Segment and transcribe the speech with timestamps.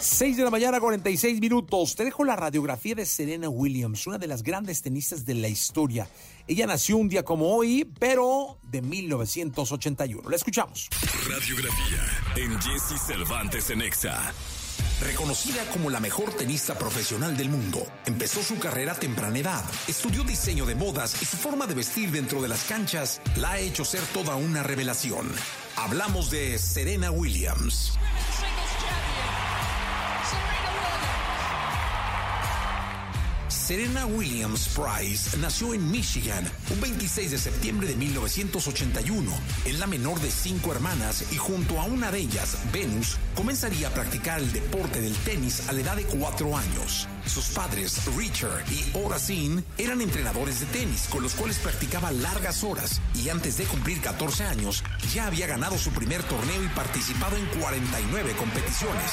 [0.00, 1.94] 6 de la mañana, 46 minutos.
[1.96, 6.08] Te dejo la radiografía de Serena Williams, una de las grandes tenistas de la historia.
[6.46, 10.28] Ella nació un día como hoy, pero de 1981.
[10.28, 10.88] La escuchamos.
[11.28, 12.02] Radiografía
[12.36, 14.32] en Jesse Cervantes en Exa.
[15.00, 20.24] Reconocida como la mejor tenista profesional del mundo, empezó su carrera a temprana edad, estudió
[20.24, 23.84] diseño de modas y su forma de vestir dentro de las canchas la ha hecho
[23.84, 25.30] ser toda una revelación.
[25.76, 27.92] Hablamos de Serena Williams.
[30.28, 31.37] Serena Williams
[34.74, 39.30] Price nació en Michigan un 26 de septiembre de 1981.
[39.66, 43.90] Es la menor de cinco hermanas y junto a una de ellas, Venus, comenzaría a
[43.90, 47.06] practicar el deporte del tenis a la edad de cuatro años.
[47.26, 53.02] Sus padres, Richard y Oracine, eran entrenadores de tenis con los cuales practicaba largas horas
[53.14, 57.44] y antes de cumplir 14 años ya había ganado su primer torneo y participado en
[57.60, 59.12] 49 competiciones.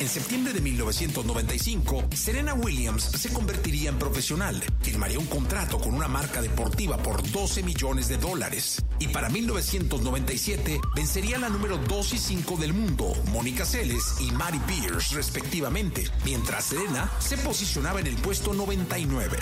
[0.00, 6.08] En septiembre de 1995, Serena Williams se convertiría en profesional, firmaría un contrato con una
[6.08, 8.84] marca deportiva por 12 millones de dólares.
[8.98, 14.60] Y para 1997 vencería la número 2 y 5 del mundo, Mónica Seles y Mary
[14.66, 19.38] Pierce respectivamente, mientras Serena se posicionaba en el puesto 99.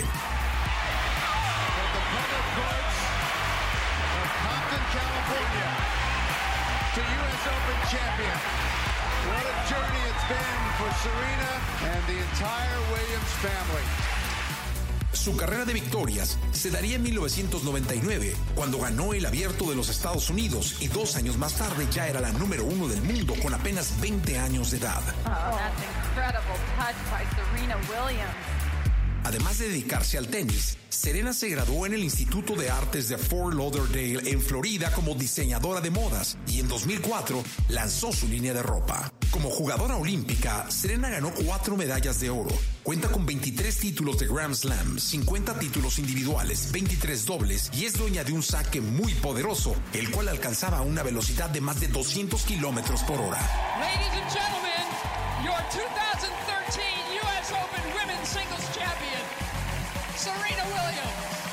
[15.13, 20.29] Su carrera de victorias se daría en 1999, cuando ganó el abierto de los Estados
[20.29, 24.01] Unidos y dos años más tarde ya era la número uno del mundo con apenas
[24.01, 25.01] 20 años de edad.
[29.23, 33.55] Además de dedicarse al tenis, Serena se graduó en el Instituto de Artes de Fort
[33.55, 39.11] Lauderdale en Florida como diseñadora de modas y en 2004 lanzó su línea de ropa.
[39.31, 42.51] Como jugadora olímpica, Serena ganó cuatro medallas de oro.
[42.83, 48.23] Cuenta con 23 títulos de Grand Slam, 50 títulos individuales, 23 dobles y es dueña
[48.23, 53.01] de un saque muy poderoso, el cual alcanzaba una velocidad de más de 200 kilómetros
[53.03, 53.39] por hora.
[60.17, 61.43] Serena Williams.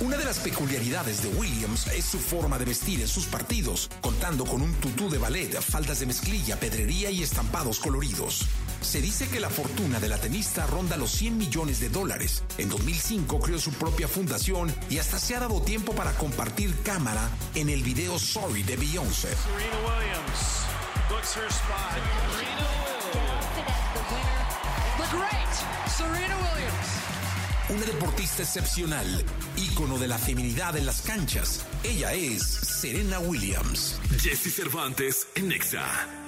[0.00, 4.44] Una de las peculiaridades de Williams es su forma de vestir en sus partidos, contando
[4.44, 8.46] con un tutú de ballet, faldas de mezclilla, pedrería y estampados coloridos.
[8.80, 12.44] Se dice que la fortuna de la tenista ronda los 100 millones de dólares.
[12.58, 17.28] En 2005 creó su propia fundación y hasta se ha dado tiempo para compartir cámara
[17.54, 19.28] en el video Sorry de Beyoncé.
[25.96, 26.97] Serena Williams
[27.70, 29.24] Una deportista excepcional,
[29.56, 31.66] ícono de la feminidad en las canchas.
[31.84, 34.00] Ella es Serena Williams.
[34.18, 36.27] Jesse Cervantes en Nexa.